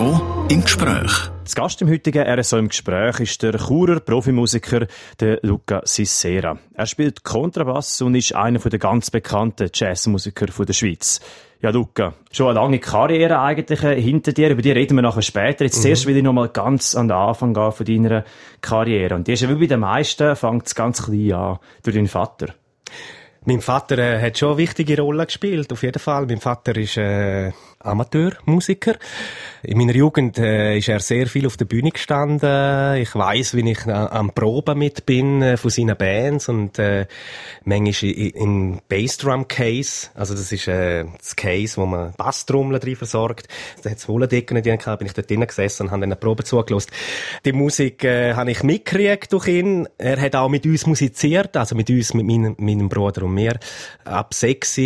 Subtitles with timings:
[0.00, 1.12] RSO im Gespräch.
[1.44, 4.86] Das Gast im heutigen RSO im Gespräch ist der Churer Profimusiker
[5.20, 6.56] der Luca Cicera.
[6.72, 11.20] Er spielt Kontrabass und ist einer der ganz bekannten Jazzmusiker der Schweiz.
[11.60, 15.64] Ja, Luca, schon eine lange Karriere eigentlich hinter dir, über die reden wir nachher später.
[15.66, 15.82] Jetzt mhm.
[15.82, 18.24] zuerst will ich noch mal ganz an den Anfang gehen von deiner
[18.62, 19.16] Karriere.
[19.16, 22.08] Und die ist ja wie bei den meisten, fängt es ganz klein an, durch deinen
[22.08, 22.54] Vater.
[23.46, 26.26] Mein Vater äh, hat schon eine wichtige Rolle gespielt, auf jeden Fall.
[26.26, 28.96] Mein Vater ist äh, Amateurmusiker.
[29.62, 32.96] In meiner Jugend äh, ist er sehr viel auf der Bühne gestanden.
[32.96, 37.06] Ich weiß, wie ich äh, am Proben mit bin äh, von seinen Bands und äh,
[37.64, 43.48] manchmal in Bassdrum Case, also das ist äh, das Case, wo man Basstrommeln drin versorgt.
[43.82, 46.44] Da hat es Wohlendecken drin gehabt, bin ich dort drinnen gesessen und habe eine Probe
[46.44, 46.90] zugelassen.
[47.46, 49.88] Die Musik äh, habe ich mitgekriegt durch ihn.
[49.96, 53.58] Er hat auch mit uns musiziert, also mit uns, mit meinem, meinem Bruder und mir.
[54.04, 54.78] Ab sechs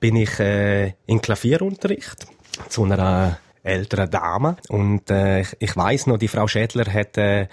[0.00, 2.26] bin ich äh, in Klavierunterricht
[2.68, 4.56] zu einer älteren Dame.
[4.68, 7.48] Und äh, ich, ich weiß noch, die Frau Schädler hat äh,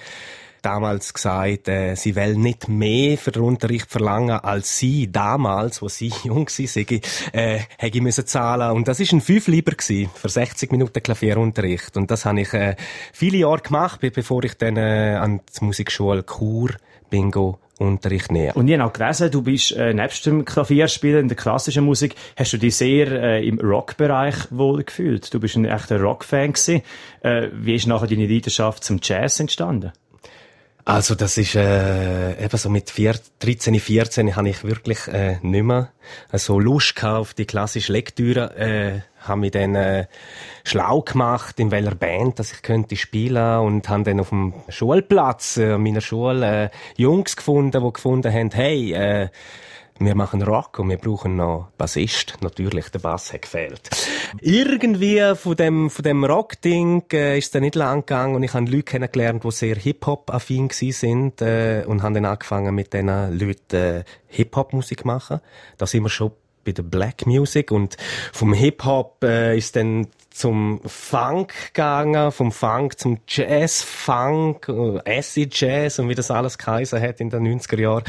[0.65, 5.89] damals gesagt, äh, sie will nicht mehr für den Unterricht verlangen, als sie damals, wo
[5.89, 7.01] sie jung war, sei,
[7.33, 8.71] äh, hätte müssen zahlen.
[8.71, 11.95] Und das ist ein fünf lieber gewesen, für 60 Minuten Klavierunterricht.
[11.97, 12.75] Und das habe ich äh,
[13.13, 16.71] viele Jahre gemacht, bevor ich dann äh, an die Musikschule Chur
[17.09, 18.53] Bingo Unterricht nehmen.
[18.53, 22.15] Und ich habe auch gelesen, du bist äh, nebst dem Klavierspielen in der klassischen Musik,
[22.37, 25.33] hast du dich sehr äh, im Rockbereich wohl gefühlt.
[25.33, 26.81] Du bist ein echter Rockfan gewesen.
[27.21, 29.91] Äh, wie ist nachher deine Leidenschaft zum Jazz entstanden?
[30.87, 35.63] Also das ist äh, eben so mit vier, 13, 14 habe ich wirklich äh, nicht
[35.63, 35.89] mehr
[36.31, 38.55] so Lust gehabt auf die klassische Lektüre.
[38.55, 40.05] Äh, habe mich dann äh,
[40.63, 45.57] schlau gemacht, in welcher Band dass ich könnte spielen und habe dann auf dem Schulplatz
[45.57, 49.29] äh, meiner Schule äh, Jungs gefunden, die gefunden haben, hey, äh,
[49.99, 52.35] wir machen Rock und wir brauchen noch Bassist.
[52.41, 53.89] Natürlich, der Bass hat gefehlt.
[54.41, 58.53] Irgendwie von dem, von dem Rock-Ding äh, ist es dann nicht lang gegangen und ich
[58.53, 63.75] habe Leute kennengelernt, die sehr Hip-Hop-affin sind äh, und haben dann angefangen mit diesen Leuten
[63.75, 65.39] äh, Hip-Hop-Musik machen.
[65.77, 66.31] Da sind wir schon
[66.65, 67.95] bei der Black Music und
[68.33, 74.67] vom Hip-Hop äh, ist dann zum Funk gegangen, vom Funk zum Jazz, Funk,
[75.05, 78.03] Acid Jazz und wie das alles geheißen hat in den 90er Jahren.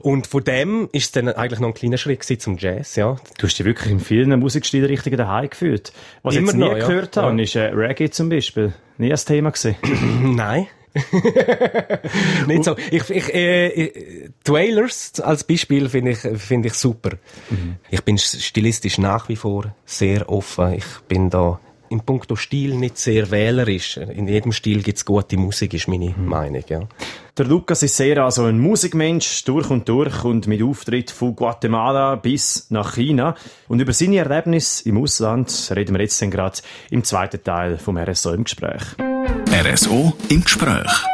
[0.00, 3.16] Und von dem ist es dann eigentlich noch ein kleiner Schritt zum Jazz, ja.
[3.38, 5.92] Du hast dich wirklich in vielen Musikstilrichtungen daheim gefühlt.
[6.22, 7.22] Was Immer ich jetzt nie noch, gehört ja.
[7.22, 8.72] habe, ist äh, Reggae zum Beispiel.
[8.98, 9.76] Nie ein Thema gesehen.
[10.36, 10.66] Nein.
[12.46, 12.76] nicht so.
[12.90, 17.16] Ich, ich, äh, Dwalers als Beispiel finde ich, finde ich super.
[17.48, 17.76] Mhm.
[17.90, 20.74] Ich bin stilistisch nach wie vor sehr offen.
[20.74, 21.60] Ich bin da
[21.92, 23.98] in puncto Stil nicht sehr wählerisch.
[23.98, 26.26] In jedem Stil gibt es gute Musik, ist meine mhm.
[26.26, 26.80] Meinung, ja.
[27.36, 32.16] Der Lukas ist sehr also ein Musikmensch, durch und durch und mit Auftritt von Guatemala
[32.16, 33.36] bis nach China.
[33.68, 36.58] Und über seine Erlebnisse im Ausland reden wir jetzt dann gerade
[36.90, 38.82] im zweiten Teil vom RSO im Gespräch.
[39.50, 41.11] RSO im Gespräch.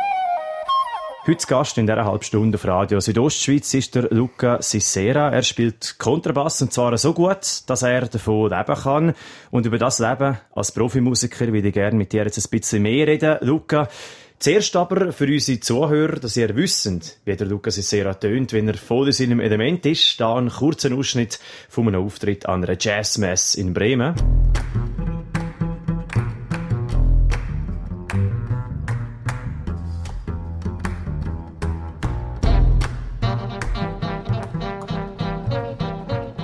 [1.29, 5.31] Heute Gast in dieser halben Stunde auf Radio Südostschweiz ist der Luca Cicera.
[5.31, 9.15] Er spielt Kontrabass und zwar so gut, dass er davon leben kann.
[9.51, 13.07] Und über das Leben als Profimusiker würde ich gerne mit dir jetzt ein bisschen mehr
[13.07, 13.37] reden.
[13.43, 13.91] Luca,
[14.39, 18.79] Zuerst aber für unsere Zuhörer, dass ihr wisst, wie der Luca Cicera tönt, wenn er
[18.79, 23.55] voll in seinem Element ist, da ein kurzer Ausschnitt von einem Auftritt an einer Jazzmess
[23.55, 24.15] in Bremen.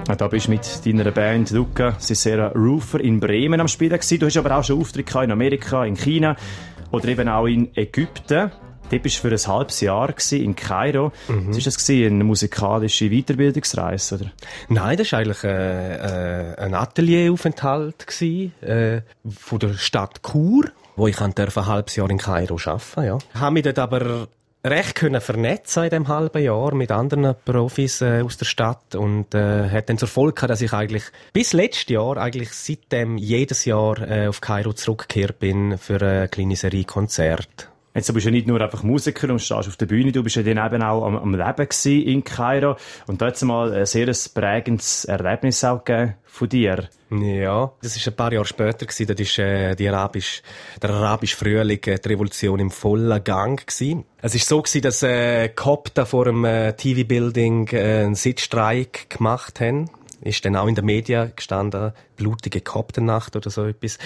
[0.06, 4.18] Da bist du mit deiner Band Luca Cicera Roofer in Bremen am Spielen gewesen.
[4.18, 6.36] Du hast aber auch schon Auftritte in Amerika, in China
[6.90, 8.52] oder eben auch in Ägypten.
[8.90, 11.10] Dort bist du für ein halbes Jahr gewesen, in Kairo.
[11.26, 11.48] Mhm.
[11.48, 11.78] Was war das?
[11.78, 12.14] Gewesen?
[12.14, 14.30] Eine musikalische Weiterbildungsreise, oder?
[14.68, 20.66] Nein, das war eigentlich äh, äh, ein Atelieraufenthalt gewesen, äh, von der Stadt Chur,
[20.96, 23.18] wo ich ein halbes Jahr in Kairo arbeiten ja.
[23.40, 24.28] Habe mich dort aber
[24.64, 29.34] recht können vernetzen in dem halben Jahr mit anderen Profis äh, aus der Stadt und
[29.34, 33.66] äh, hat dann zur Folge gehabt, dass ich eigentlich bis letztes Jahr eigentlich seitdem jedes
[33.66, 37.68] Jahr äh, auf Kairo zurückgekehrt bin für eine kleine Serie Konzert.
[37.94, 40.34] Jetzt bist du ja nicht nur einfach Musiker und stehst auf der Bühne, du bist
[40.34, 42.74] ja dann eben auch am, am Leben in Kairo
[43.06, 46.88] und da hat es mal ein sehr prägendes Erlebnis auch gegeben von dir.
[47.10, 49.06] Ja, das ist ein paar Jahre später gewesen.
[49.06, 50.42] Das ist äh, die arabisch,
[50.82, 54.04] der arabische Frühling, äh, die Revolution im vollen Gang gewesen.
[54.20, 55.50] Es ist so gewesen, dass äh,
[55.94, 59.88] da vor dem äh, TV-Building äh, einen Sitzstreik gemacht haben
[60.20, 63.98] ist dann auch in den Medien gestanden, blutige Kopternacht oder so etwas.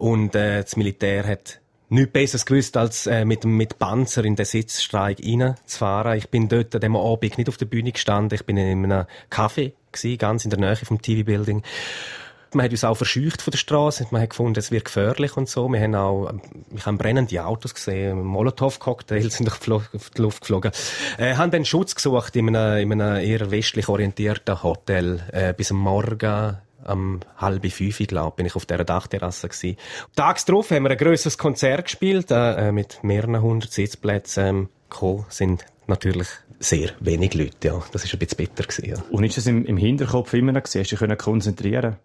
[0.00, 1.61] Und äh, das Militär hat
[1.92, 6.16] nichts Besseres gewusst, als äh, mit, mit Panzer in den Sitzstreik reinzufahren.
[6.16, 9.06] Ich bin dort an dem Abend nicht auf der Bühne gestanden, ich bin in einem
[9.30, 11.62] Café gewesen, ganz in der Nähe vom TV-Building.
[12.54, 14.06] Man hat uns auch verscheucht von der Straße.
[14.10, 15.68] Man hat gefunden, es wird gefährlich und so.
[15.68, 16.30] Wir haben auch,
[16.74, 20.70] ich habe brennende Autos gesehen, Molotow-Cocktails sind auf die Luft geflogen.
[21.16, 25.70] Äh, haben dann Schutz gesucht in einem, in einem eher westlich orientierten Hotel, äh, bis
[25.70, 29.76] am Morgen am halb fünf, glaube bin ich auf dieser Dachterrasse gewesen.
[30.16, 34.44] Tags drauf haben wir ein grösseres Konzert gespielt, äh, äh mit mehreren hundert Sitzplätzen.
[34.44, 37.82] Ähm, gekommen sind natürlich sehr wenig Leute, ja.
[37.92, 38.96] Das ist ein bisschen bitter gewesen, ja.
[39.10, 40.80] Und ist das im, im Hinterkopf immer noch gewesen?
[40.80, 41.96] Hast du dich konzentrieren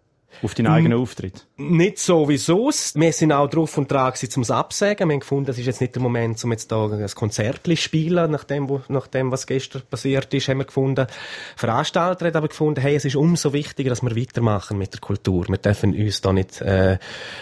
[0.42, 1.46] auf deinen eigenen Auftritt?
[1.56, 2.70] Nicht sowieso.
[2.94, 5.08] Wir sind auch drauf und dran um es absagen.
[5.08, 7.76] Wir haben gefunden, das ist jetzt nicht der Moment, um jetzt da ein Konzert zu
[7.76, 11.06] spielen, nach dem, wo, nach dem, was gestern passiert ist, haben wir gefunden.
[11.56, 15.46] Veranstalter hat aber gefunden, hey, es ist umso wichtiger, dass wir weitermachen mit der Kultur.
[15.48, 16.98] Wir dürfen uns da nicht äh,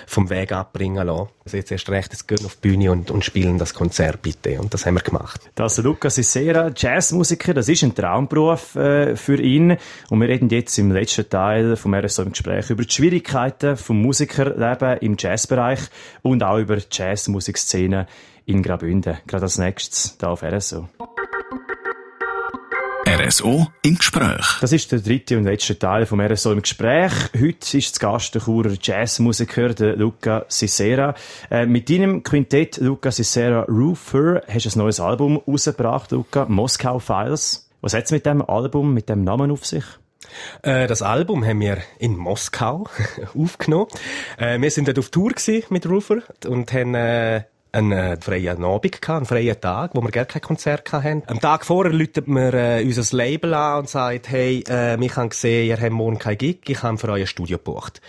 [0.07, 1.29] vom Weg abbringen lassen.
[1.45, 4.59] Also jetzt erst recht, jetzt gehen auf die Bühne und, und spielen das Konzert bitte.
[4.61, 5.43] Und das haben wir gemacht.
[5.55, 9.77] Das Lukas Isera, Jazzmusiker, das ist ein Traumberuf äh, für ihn.
[10.09, 14.01] Und wir reden jetzt im letzten Teil vom RSO im Gespräch über die Schwierigkeiten vom
[14.03, 15.81] Musikerleben im Jazzbereich
[16.23, 18.07] und auch über die Jazzmusikszene
[18.47, 19.19] in Graubünden.
[19.27, 20.89] Gerade als nächstes hier auf RSO.
[23.09, 24.59] RSO im Gespräch.
[24.61, 27.13] Das ist der dritte und letzte Teil vom RSO im Gespräch.
[27.35, 31.15] Heute ist zu Gast der Churer Jazzmusiker der Luca Cicera.
[31.51, 36.99] Äh, mit deinem Quintett Luca Cicera Roofer hast du ein neues Album rausgebracht, Luca, Moskau
[36.99, 37.71] Files.
[37.81, 39.85] Was hat es mit dem Album, mit dem Namen auf sich?
[40.63, 42.87] Äh, das Album haben wir in Moskau
[43.37, 43.89] aufgenommen.
[44.39, 45.33] Äh, wir sind dort auf Tour
[45.71, 47.43] mit Roofer und haben äh,
[47.73, 51.23] einen freien Abend einen freien Tag, wo wir gar kein Konzert hatten.
[51.27, 55.79] Am Tag vorher läutet mir unser Label an und sagt, hey, wir haben gesehen, ihr
[55.79, 58.01] habt morgen kein Gig, ich habe für euch ein Studio gebucht.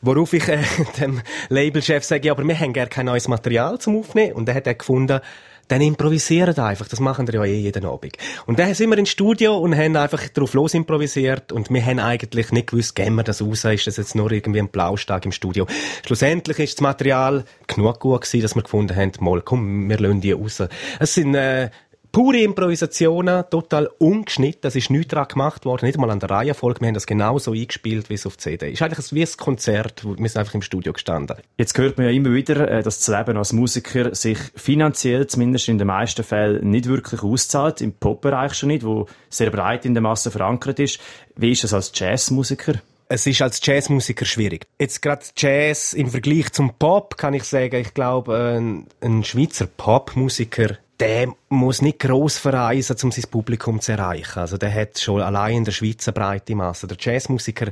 [0.00, 0.44] Worauf ich
[1.00, 4.34] dem Labelchef sage, aber wir haben gar kein neues Material zum Aufnehmen.
[4.34, 5.20] Und er hat er gefunden,
[5.68, 6.88] dann improvisieren einfach.
[6.88, 8.16] Das machen wir ja eh jeden Abend.
[8.46, 11.98] Und dann sind wir ins Studio und haben einfach drauf los improvisiert und wir haben
[11.98, 15.32] eigentlich nicht gewusst, gehen wir das raus, ist das jetzt nur irgendwie ein Blaustag im
[15.32, 15.66] Studio.
[16.06, 20.20] Schlussendlich ist das Material genug gut gewesen, dass wir gefunden haben, mal, komm, wir lassen
[20.20, 20.62] die raus.
[21.00, 21.70] Es sind, äh,
[22.16, 24.66] pure Improvisationen, total ungeschnitten.
[24.68, 26.80] Es ist nichts daran gemacht worden, nicht mal an der Reihenfolge.
[26.80, 28.80] Wir haben das genauso eingespielt, wie es auf CD ist.
[28.80, 30.02] Eigentlich wie ein Konzert.
[30.02, 31.36] Wir sind einfach im Studio gestanden.
[31.58, 35.68] Jetzt hört man ja immer wieder, äh, dass das Leben als Musiker sich finanziell, zumindest
[35.68, 37.82] in den meisten Fällen, nicht wirklich auszahlt.
[37.82, 40.98] Im Pop-Bereich schon nicht, wo sehr breit in der Masse verankert ist.
[41.36, 42.76] Wie ist das als Jazzmusiker?
[43.08, 44.66] es ist als Jazzmusiker schwierig.
[44.80, 49.66] Jetzt gerade Jazz im Vergleich zum Pop kann ich sagen, ich glaube, ein, ein Schweizer
[49.66, 54.38] Popmusiker der muss nicht gross verreisen, um sein Publikum zu erreichen.
[54.38, 56.86] Also der hat schon allein in der Schweiz eine breite Masse.
[56.86, 57.70] Der Jazzmusiker,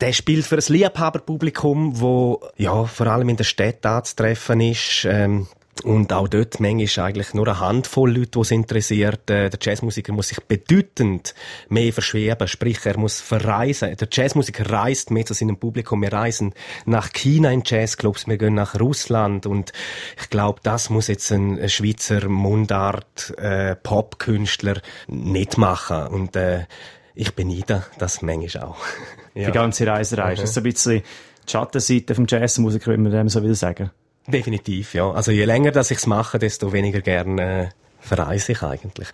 [0.00, 5.04] der spielt für ein Liebhaberpublikum, wo ja vor allem in der Stadt anzutreffen ist.
[5.04, 5.46] Ähm,
[5.84, 9.28] und auch dort manchmal eigentlich nur eine Handvoll Leute, die es interessiert.
[9.30, 11.34] Äh, der Jazzmusiker muss sich bedeutend
[11.68, 13.96] mehr verschweben, sprich, er muss verreisen.
[13.96, 16.02] Der Jazzmusiker reist mehr zu seinem Publikum.
[16.02, 16.54] Wir reisen
[16.84, 19.72] nach China in Jazzclubs, wir gehen nach Russland und
[20.20, 26.06] ich glaube, das muss jetzt ein Schweizer Mundart äh, Popkünstler nicht machen.
[26.08, 26.66] Und äh,
[27.14, 28.78] ich beneide das manchmal auch.
[29.34, 29.46] ja.
[29.50, 30.22] Die ganze Reiserei.
[30.32, 30.36] Mhm.
[30.36, 31.02] Das ist so ein bisschen
[31.46, 33.90] die Schattenseite vom Jazzmusiker, wenn man dem so will sagen.
[34.26, 35.10] Definitiv, ja.
[35.10, 37.68] Also je länger dass ich's mache, desto weniger gerne äh,
[38.00, 39.08] verreise ich eigentlich.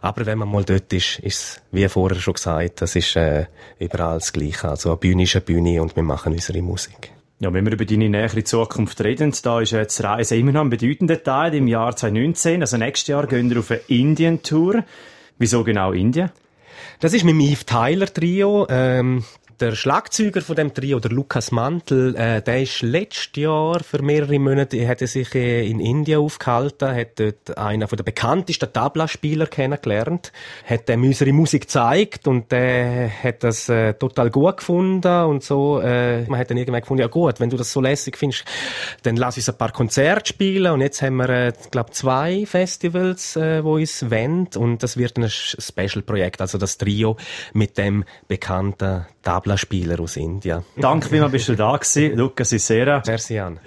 [0.00, 3.46] Aber wenn man mal dort ist, ist es, wie vorher schon gesagt, das ist äh,
[3.78, 4.68] überall das Gleiche.
[4.68, 7.12] Also eine Bühne ist eine Bühne und wir machen unsere Musik.
[7.40, 10.70] Ja, wenn wir über deine nähere Zukunft reden, da ist jetzt Reise immer noch ein
[10.70, 12.60] bedeutender Teil im Jahr 2019.
[12.60, 14.84] Also nächstes Jahr gehen wir auf eine Indien-Tour.
[15.38, 16.30] Wieso genau Indien?
[17.00, 18.66] Das ist mit dem Eve Tyler Trio.
[18.70, 19.24] Ähm,
[19.62, 24.40] der Schlagzeuger von dem Trio, der Lukas Mantel, äh, der ist letztes Jahr für mehrere
[24.40, 29.46] Monate, hat er sich äh, in Indien aufgehalten, hat dort einen von der bekanntesten Tabla-Spieler
[29.46, 30.32] kennengelernt,
[30.66, 35.78] hat dem unsere Musik gezeigt und der hat das äh, total gut gefunden und so,
[35.80, 38.44] äh, man hat dann irgendwann gefunden, ja gut, wenn du das so lässig findest,
[39.04, 43.36] dann lass uns ein paar Konzerte spielen und jetzt haben wir, äh, glaube zwei Festivals,
[43.36, 47.16] äh, wo uns wollen und das wird ein Special-Projekt, also das Trio
[47.52, 49.06] mit dem bekannten
[49.52, 50.64] Tabla-Spieler aus Indien.
[50.76, 53.02] Danke vielmals, bist du da gewesen, Luca Sisera.
[53.06, 53.60] Merci, Jan.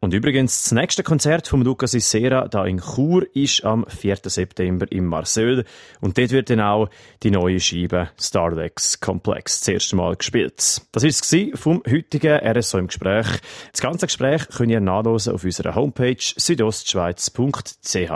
[0.00, 4.18] Und übrigens, das nächste Konzert von Luca Sisera da in Chur ist am 4.
[4.24, 5.64] September in Marseille.
[6.00, 6.88] Und dort wird dann auch
[7.22, 10.82] die neue Scheibe Starlex Complex das erste Mal gespielt.
[10.90, 13.26] Das war es vom heutigen RSO im Gespräch.
[13.70, 18.12] Das ganze Gespräch könnt ihr nachlesen auf unserer Homepage südostschweiz.ch.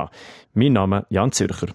[0.54, 1.68] Mein Name Jan Zürcher.